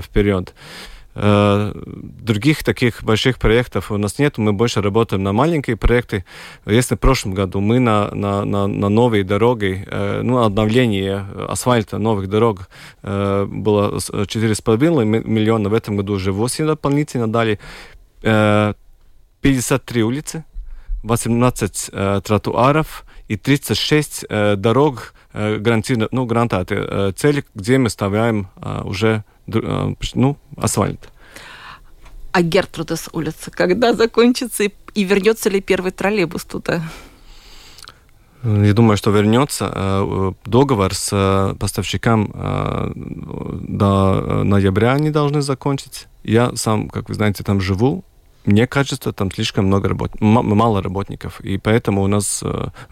[0.00, 0.54] вперед.
[1.20, 4.38] Э, других таких больших проектов у нас нет.
[4.38, 6.24] Мы больше работаем на маленькие проекты.
[6.64, 11.98] Если в прошлом году мы на, на, на, на новые дороги, э, ну, обновление асфальта
[11.98, 12.68] новых дорог
[13.02, 17.58] э, было 4,5 миллиона, в этом году уже 8 дополнительно дали.
[18.20, 20.44] 53 улицы,
[21.04, 21.90] 18
[22.24, 24.24] тротуаров и 36
[24.56, 28.48] дорог гарантированно, ну, гарантаты цели, где мы ставляем
[28.84, 31.10] уже ну, асфальт.
[32.32, 36.82] А Гертрудес улица, когда закончится и, и вернется ли первый троллейбус туда?
[38.44, 39.72] Я думаю, что вернется.
[39.74, 46.06] Э, договор с э, поставщиком э, до ноября они должны закончить.
[46.22, 48.04] Я сам, как вы знаете, там живу.
[48.48, 50.10] Мне кажется, там слишком много работ...
[50.20, 51.38] мало работников.
[51.42, 52.42] И поэтому у нас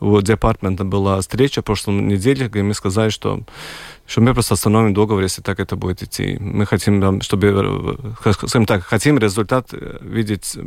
[0.00, 3.40] у департамента была встреча в прошлом неделе, где мы сказали, что,
[4.06, 6.36] что мы просто остановим договор, если так это будет идти.
[6.38, 9.70] Мы хотим, чтобы, скажем так, хотим результат
[10.02, 10.58] видеть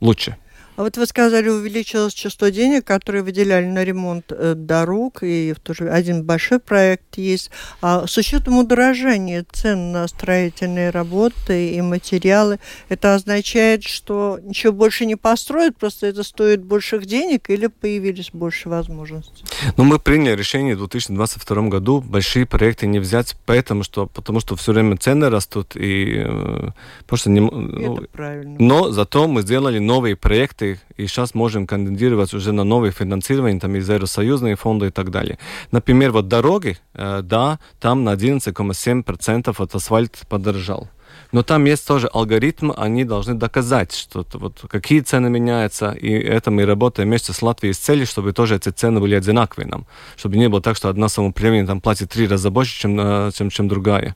[0.00, 0.36] лучше.
[0.76, 5.88] А вот вы сказали, увеличилось число денег, которые выделяли на ремонт э, дорог, и тоже
[5.88, 7.50] один большой проект есть.
[7.80, 12.58] А с учетом удорожания цен на строительные работы и материалы,
[12.88, 18.68] это означает, что ничего больше не построят, просто это стоит больших денег или появились больше
[18.68, 19.44] возможностей?
[19.76, 24.56] Ну, мы приняли решение в 2022 году большие проекты не взять, поэтому что, потому что
[24.56, 26.70] все время цены растут, и э,
[27.06, 27.38] просто не...
[27.40, 28.56] Ну, это правильно.
[28.58, 33.60] Но зато мы сделали новые проекты, проекты, и сейчас можем кандидировать уже на новые финансирования,
[33.60, 35.38] там из Евросоюзные фонды и так далее.
[35.72, 40.88] Например, вот дороги, э, да, там на 11,7% от асфальт подорожал.
[41.32, 46.50] Но там есть тоже алгоритм, они должны доказать, что вот какие цены меняются, и это
[46.50, 50.36] мы работаем вместе с Латвией с целью, чтобы тоже эти цены были одинаковые нам, чтобы
[50.36, 53.68] не было так, что одна самоуправление там платит три раза больше, чем, э, чем, чем
[53.68, 54.14] другая.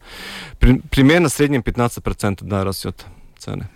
[0.58, 3.04] При, примерно в среднем 15% да, растет
[3.38, 3.68] цены.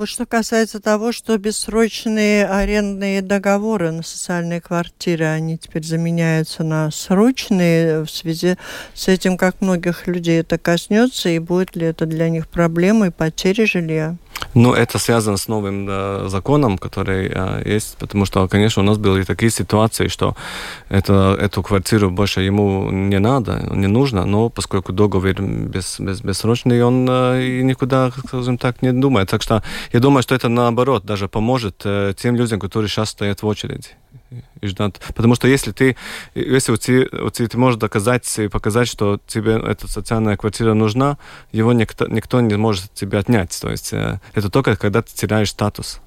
[0.00, 6.90] Вот что касается того, что бессрочные арендные договоры на социальные квартиры, они теперь заменяются на
[6.90, 8.56] срочные в связи
[8.94, 13.66] с этим, как многих людей это коснется, и будет ли это для них проблемой потери
[13.66, 14.16] жилья?
[14.54, 18.98] Ну, это связано с новым да, законом, который а, есть, потому что, конечно, у нас
[18.98, 20.34] были такие ситуации, что
[20.88, 26.82] это, эту квартиру больше ему не надо, не нужно, но поскольку договор без, без, бессрочный,
[26.82, 29.30] он а, и никуда, скажем так, не думает.
[29.30, 33.42] Так что я думаю, что это наоборот даже поможет а, тем людям, которые сейчас стоят
[33.42, 33.99] в очереди
[34.60, 35.00] и ждать.
[35.14, 35.96] Потому что если ты,
[36.34, 40.74] если у тебя, у тебя ты можешь доказать и показать, что тебе эта социальная квартира
[40.74, 41.18] нужна,
[41.52, 43.58] его никто, никто не может тебе отнять.
[43.60, 46.00] То есть э, это только когда ты теряешь статус.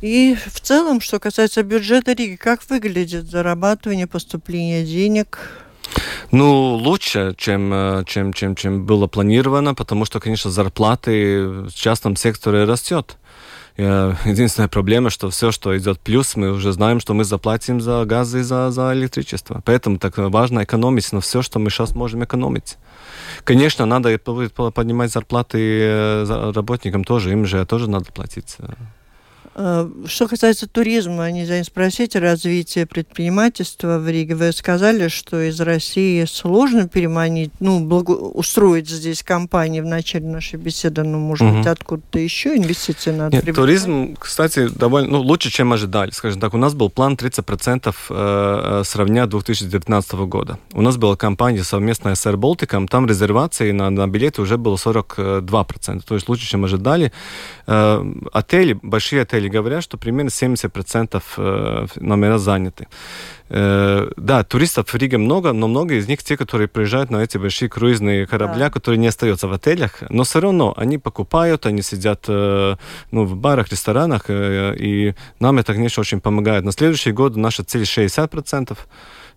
[0.00, 5.38] И в целом, что касается бюджета Риги, как выглядит зарабатывание, поступление денег?
[6.30, 12.16] Ну, лучше, чем, э, чем, чем, чем было планировано, потому что, конечно, зарплаты в частном
[12.16, 13.16] секторе растет.
[13.76, 18.32] Единственная проблема, что все, что идет плюс, мы уже знаем, что мы заплатим за газ
[18.34, 19.62] и за, за электричество.
[19.64, 22.78] Поэтому так важно экономить на все, что мы сейчас можем экономить.
[23.42, 28.56] Конечно, надо поднимать зарплаты э, работникам тоже, им же тоже надо платить.
[29.56, 34.34] Э, что касается туризма, нельзя не спросить развитие предпринимательства в Риге.
[34.34, 38.10] Вы сказали, что из России сложно переманить, ну, благо...
[38.12, 41.58] устроить здесь компании в начале нашей беседы, но, может угу.
[41.58, 46.10] быть, откуда-то еще инвестиции надо Нет, Туризм, кстати, довольно ну, лучше, чем ожидали.
[46.10, 50.58] Скажем так, у нас был план 30% э, э, сравня 2019 года.
[50.72, 54.74] У нас была компания совместная с Air Baltic, там резервации на, на билеты уже было
[54.76, 57.12] 42%, то есть лучше, чем ожидали.
[57.66, 62.86] Отели, большие отели Израиле говорят, что примерно 70% э, номера заняты.
[63.50, 67.38] Э, да, туристов в Риге много, но много из них те, которые приезжают на эти
[67.38, 68.70] большие круизные корабля, да.
[68.70, 72.76] которые не остаются в отелях, но все равно они покупают, они сидят э,
[73.12, 76.64] ну, в барах, ресторанах, и нам это, конечно, очень помогает.
[76.64, 78.76] На следующий год наша цель 60%.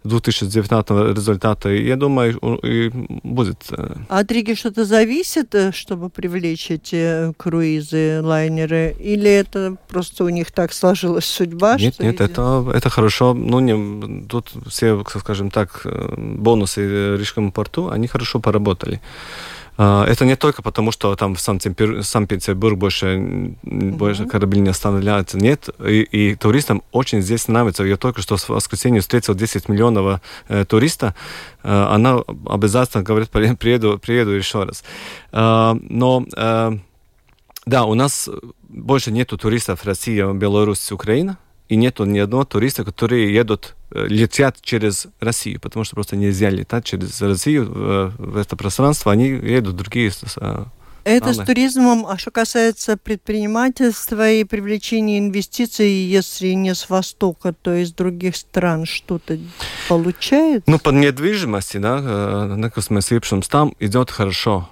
[0.03, 2.89] 2019 результата, я думаю, и
[3.23, 3.57] будет.
[3.71, 8.95] Э, а от Риги что-то зависит, э, чтобы привлечь эти круизы, лайнеры?
[8.99, 11.77] Или это просто у них так сложилась судьба?
[11.77, 13.33] Нет, нет, это, это хорошо.
[13.33, 19.01] Ну, не, тут все, скажем так, э, бонусы Рижскому порту, они хорошо поработали.
[19.77, 23.91] А, это не только потому, что там в Санкт-Петербург больше, mm-hmm.
[23.91, 25.37] больше корабли не останавливаются.
[25.37, 27.83] Нет, и, и туристам очень здесь нравится.
[27.83, 31.13] Я только что в воскресенье встретил 10 миллионов э, туристов.
[31.63, 34.83] Э, она обязательно говорит, приеду, приеду еще раз.
[35.31, 36.71] Э, но э,
[37.65, 38.29] да, у нас
[38.67, 41.37] больше нету туристов Россия, Беларусь, Украина
[41.69, 46.85] и нету ни одного туриста, которые едут, летят через Россию, потому что просто нельзя летать
[46.85, 50.65] через Россию в, это пространство, они едут в другие э,
[51.07, 57.73] это с туризмом, а что касается предпринимательства и привлечения инвестиций, если не с Востока, то
[57.73, 59.39] из других стран что-то
[59.87, 60.69] получается?
[60.69, 62.69] Ну, по недвижимости, да, э, на
[63.47, 64.69] там идет хорошо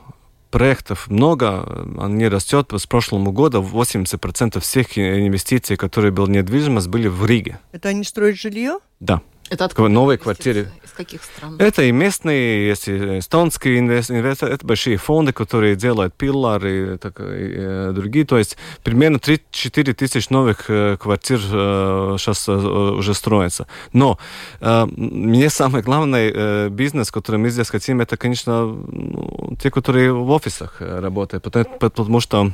[0.56, 2.72] проектов много, они растет.
[2.72, 7.60] С прошлого года 80% всех инвестиций, которые были в недвижимость, были в Риге.
[7.74, 8.80] Это они строят жилье?
[9.02, 9.22] Да.
[9.50, 10.72] Это откуда новой квартире.
[10.84, 11.56] Из каких стран?
[11.60, 17.20] Это и местные, есть и эстонские инвесторы, это большие фонды, которые делают пиллары и, так,
[17.20, 18.26] и, э, другие.
[18.26, 23.68] То есть примерно 3-4 тысяч новых э, квартир сейчас э, уже строится.
[23.94, 24.18] Но
[24.62, 30.78] мне самый главный бизнес, который мы здесь хотим, это, конечно, ну, те, которые в офисах
[30.80, 31.44] работают.
[31.44, 32.52] Потому, потому что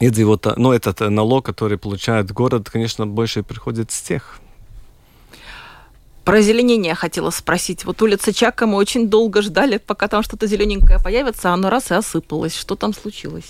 [0.00, 4.40] иедzīvotā, ну, этот налог, который получает город, конечно, больше приходит с тех.
[6.26, 7.84] Про озеленение хотела спросить.
[7.84, 11.92] Вот улица Чака мы очень долго ждали, пока там что-то зелененькое появится, а оно раз
[11.92, 12.56] и осыпалось.
[12.56, 13.44] Что там случилось?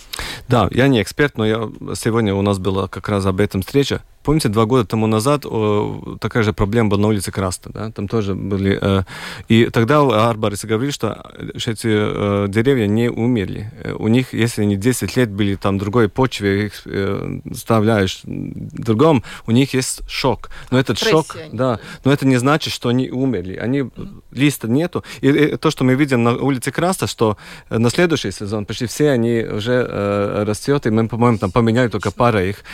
[0.47, 4.03] Да, я не эксперт, но я, сегодня у нас была как раз об этом встреча.
[4.27, 7.93] Помните, два года тому назад о, такая же проблема была на улице Краста, да?
[7.93, 8.77] Там тоже были...
[8.83, 9.05] Э,
[9.47, 13.71] и тогда арбористы говорили, что эти э, деревья не умерли.
[13.85, 18.83] Э, у них, если они 10 лет были там другой почве, их э, вставляешь в
[18.83, 20.51] другом, у них есть шок.
[20.73, 21.37] Но этот Стрессе шок...
[21.37, 21.57] они.
[21.57, 23.55] Да, но это не значит, что они умерли.
[23.55, 23.89] Они...
[24.33, 25.05] Листа нету.
[25.21, 27.37] И, и то, что мы видим на улице Краста, что
[27.71, 31.91] э, на следующий сезон почти все они уже э, растет, и мы, по-моему, там поменяли
[31.91, 32.65] только пара их.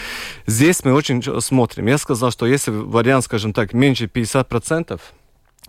[0.46, 1.86] Здесь мы очень смотрим.
[1.88, 4.98] Я сказал, что если вариант, скажем так, меньше 50%,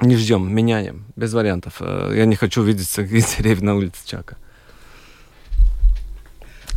[0.01, 1.73] не ждем, меняем, без вариантов.
[1.81, 4.37] Э, Я не хочу видеть такие деревья на улице Чака.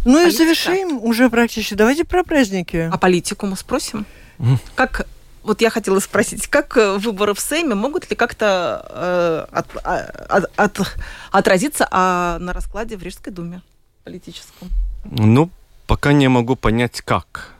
[0.05, 0.39] Ну и Политика.
[0.45, 1.75] завершим уже практически.
[1.75, 2.89] Давайте про праздники.
[2.93, 4.07] А политику мы спросим?
[4.39, 4.59] Мгм.
[4.75, 5.07] Как
[5.43, 10.27] вот я хотела спросить, как э, выборы в Сейме могут ли как-то э, от- а-
[10.29, 10.97] от- от-
[11.33, 13.63] отразиться а, на раскладе в Рижской думе
[14.05, 14.71] политическом?
[15.05, 15.51] Ну,
[15.87, 17.55] пока не могу понять, как.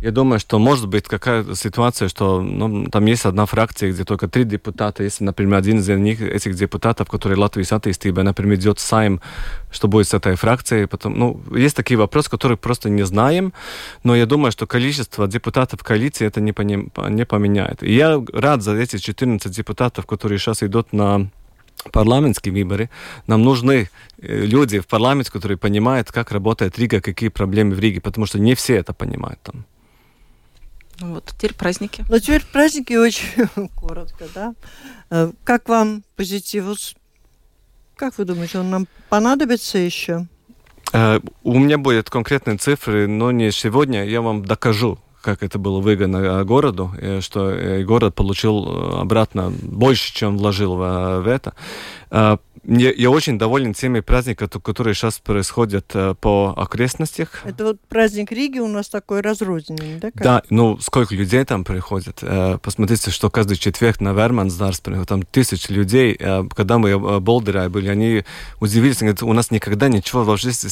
[0.00, 4.28] Я думаю, что может быть какая-то ситуация, что ну, там есть одна фракция, где только
[4.28, 5.02] три депутата.
[5.02, 9.20] Если, например, один из них, этих депутатов, который Латвийс атtīstība, например, идет сайм,
[9.72, 10.86] что будет с этой фракцией.
[10.86, 13.52] Потом, ну, есть такие вопросы, которые просто не знаем,
[14.04, 17.82] но я думаю, что количество депутатов коалиции это не, поним- не поменяет.
[17.82, 21.28] И я рад за эти 14 депутатов, которые сейчас идут на
[21.92, 22.88] парламентские выборы.
[23.26, 23.90] Нам нужны
[24.22, 28.38] э, люди в парламенте, которые понимают, как работает Рига, какие проблемы в Риге, потому что
[28.38, 29.64] не все это понимают там.
[31.00, 32.04] Ну Вот теперь праздники.
[32.08, 33.46] Но теперь праздники очень
[33.76, 34.54] коротко, да?
[35.10, 36.94] Э, Как вам позитивус?
[37.96, 40.26] Как вы думаете, он нам понадобится еще?
[40.92, 44.04] Э, У меня будут конкретные цифры, но не сегодня.
[44.04, 49.52] Я вам докажу, как это было выгодно э, городу, э, что э, город получил обратно
[49.62, 51.52] больше, чем вложил в, в это.
[52.64, 55.86] Мне- Я очень доволен теми праздниками, которые сейчас происходят
[56.20, 57.40] по окрестностях.
[57.44, 60.10] Это вот праздник Риги у нас такой разрозненный, да?
[60.10, 60.22] как?
[60.22, 62.22] Да, ну сколько людей там приходит.
[62.62, 65.08] Посмотрите, что каждый четверг на Вермансдарс приходит.
[65.08, 66.18] Там тысячи людей.
[66.54, 68.24] Когда мы в Болдере были, они
[68.60, 68.98] удивились.
[68.98, 70.68] Говорят, у нас никогда ничего в жизни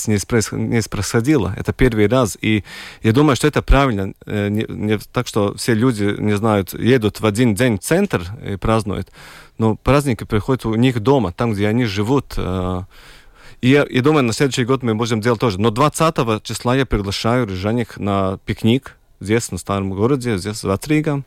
[0.56, 1.54] не происходило.
[1.56, 2.36] Это первый раз.
[2.42, 2.64] И
[3.02, 4.12] я думаю, что это правильно.
[4.36, 8.22] Э, Не, не так, что все люди, не знают, едут в один день в центр
[8.44, 9.10] и празднуют.
[9.58, 12.34] Но праздники приходят у них дома, там, где они живут.
[12.36, 12.82] Э,
[13.62, 15.58] И я, я думаю, на следующий год мы будем делать тоже.
[15.60, 21.22] Но 20 числа я приглашаю рижаних на пикник здесь, на старом городе, здесь, в Атрига.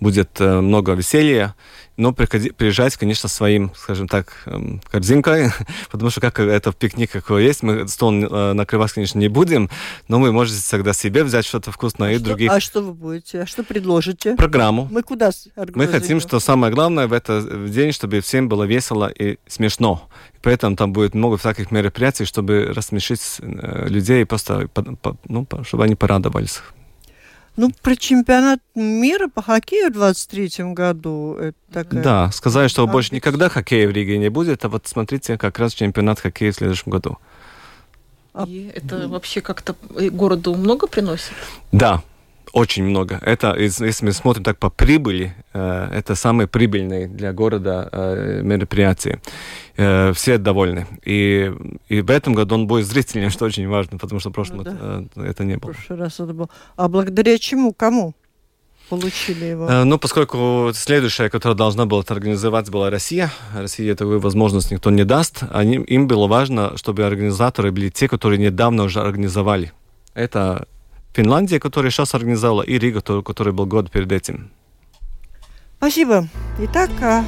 [0.00, 1.54] Будет э, много веселья.
[1.96, 5.50] Но приходи, приезжайте, конечно, своим, скажем так, эм, корзинкой,
[5.90, 9.70] потому что как это пикник какой есть, мы стол э, накрывать, конечно, не будем,
[10.08, 12.50] но вы можете всегда себе взять что-то вкусное и Что- других.
[12.50, 13.42] А что вы будете?
[13.42, 14.36] А что предложите?
[14.36, 14.88] Программу.
[14.90, 15.30] Мы куда
[15.74, 20.08] Мы хотим, что самое главное в этот день, чтобы всем было весело и смешно.
[20.34, 25.46] И поэтому там будет много всяких мероприятий, чтобы рассмешить э, людей, просто по- по- ну,
[25.64, 26.60] чтобы они порадовались.
[27.56, 31.34] Ну, про чемпионат мира по хоккею в 23 году.
[31.40, 32.02] Это такая...
[32.02, 35.38] Да, сказали, что А, больше ведь- никогда хоккея в Риге не будет, а вот смотрите,
[35.38, 37.16] как раз чемпионат хоккея в следующем году.
[38.34, 41.32] А- И это вообще как-то э, городу много приносит?
[41.72, 42.02] Да,
[42.52, 43.18] очень много.
[43.22, 49.20] Это, если мы смотрим так по прибыли, э, это самые прибыльные для города э, мероприятия.
[49.76, 50.86] Э, все довольны.
[51.04, 51.52] И,
[51.88, 54.64] и в этом году он будет зрительным, что очень важно, потому что в прошлом Ну
[54.64, 54.70] да.
[54.70, 55.72] это, это не В было.
[55.72, 56.48] прошлый раз это было.
[56.76, 57.72] А благодаря чему?
[57.72, 58.14] Кому
[58.88, 59.84] получили его?
[59.84, 65.04] Ну, поскольку следующая, которая должна была это организовать, была Россия, России такую возможность никто не
[65.04, 69.72] даст, они, им было важно, чтобы организаторы были те, которые недавно уже организовали.
[70.14, 70.66] Это
[71.16, 74.50] Финляндия, которая сейчас организовала, и Рига, который, был год перед этим.
[75.78, 76.28] Спасибо.
[76.58, 77.24] Итак, о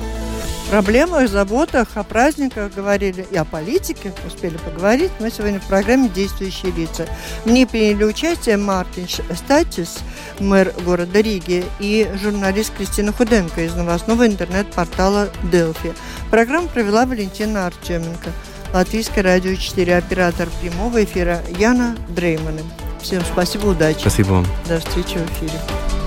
[0.70, 5.10] проблемах, заботах, о праздниках говорили и о политике успели поговорить.
[5.20, 7.06] Мы сегодня в программе «Действующие лица».
[7.46, 10.00] В ней приняли участие Мартин Статис,
[10.38, 15.94] мэр города Риги, и журналист Кристина Худенко из новостного интернет-портала «Делфи».
[16.30, 18.32] Программу провела Валентина Артеменко.
[18.74, 22.60] Латвийское радио 4, оператор прямого эфира Яна Дреймана.
[23.00, 24.00] Всем спасибо, удачи.
[24.00, 24.46] Спасибо вам.
[24.68, 25.97] До встречи в эфире.